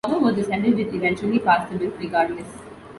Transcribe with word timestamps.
However, 0.03 0.31
the 0.31 0.43
Senate 0.43 0.77
did 0.77 0.95
eventually 0.95 1.37
pass 1.37 1.69
the 1.69 1.77
bill, 1.77 1.91
regardless. 1.99 2.47